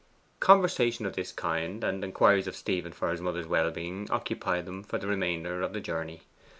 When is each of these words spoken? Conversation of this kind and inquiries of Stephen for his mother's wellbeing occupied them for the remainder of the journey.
Conversation 0.39 1.05
of 1.05 1.13
this 1.15 1.31
kind 1.31 1.83
and 1.83 2.03
inquiries 2.03 2.47
of 2.47 2.55
Stephen 2.55 2.91
for 2.91 3.11
his 3.11 3.21
mother's 3.21 3.45
wellbeing 3.45 4.09
occupied 4.09 4.65
them 4.65 4.81
for 4.81 4.97
the 4.97 5.05
remainder 5.05 5.61
of 5.61 5.73
the 5.73 5.79
journey. 5.79 6.21